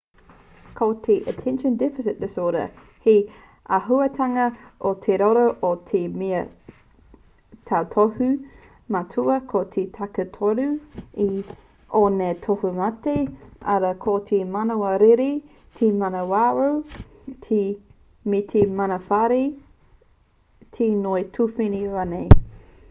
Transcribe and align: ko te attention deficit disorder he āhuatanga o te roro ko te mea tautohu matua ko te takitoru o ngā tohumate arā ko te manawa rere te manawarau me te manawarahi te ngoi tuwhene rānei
ko 0.77 0.85
te 1.07 1.15
attention 1.31 1.73
deficit 1.79 2.21
disorder 2.21 2.61
he 3.01 3.11
āhuatanga 3.77 4.45
o 4.91 4.93
te 5.03 5.17
roro 5.21 5.43
ko 5.65 5.69
te 5.89 5.99
mea 6.21 6.39
tautohu 7.71 8.29
matua 8.95 9.35
ko 9.51 9.61
te 9.75 9.83
takitoru 9.97 10.65
o 11.99 12.01
ngā 12.15 12.29
tohumate 12.47 13.13
arā 13.75 13.91
ko 14.07 14.15
te 14.31 14.39
manawa 14.55 14.93
rere 15.05 15.29
te 15.81 15.91
manawarau 16.05 16.79
me 18.35 18.41
te 18.55 18.65
manawarahi 18.81 19.45
te 20.79 20.89
ngoi 21.05 21.21
tuwhene 21.37 21.83
rānei 21.93 22.27